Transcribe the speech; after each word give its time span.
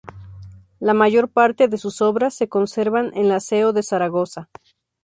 La 0.79 0.95
mayor 0.95 1.29
parte 1.29 1.67
de 1.67 1.77
sus 1.77 2.01
obras 2.01 2.33
se 2.33 2.49
conservan 2.49 3.11
en 3.13 3.29
la 3.29 3.39
Seo 3.39 3.71
de 3.71 3.83
Zaragoza. 3.83 4.49